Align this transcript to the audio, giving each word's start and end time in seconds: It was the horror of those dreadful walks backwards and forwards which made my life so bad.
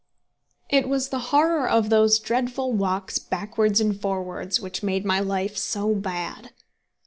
It 0.67 0.89
was 0.89 1.09
the 1.09 1.19
horror 1.29 1.69
of 1.69 1.89
those 1.91 2.17
dreadful 2.17 2.73
walks 2.73 3.19
backwards 3.19 3.79
and 3.79 4.01
forwards 4.01 4.59
which 4.59 4.81
made 4.81 5.05
my 5.05 5.19
life 5.19 5.55
so 5.55 5.93
bad. 5.93 6.49